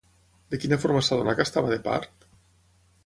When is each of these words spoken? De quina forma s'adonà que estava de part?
De 0.53 0.59
quina 0.63 0.79
forma 0.85 1.03
s'adonà 1.07 1.37
que 1.41 1.47
estava 1.49 1.73
de 1.75 1.79
part? 1.89 2.29